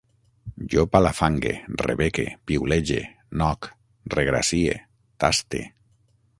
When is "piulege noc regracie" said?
2.51-4.81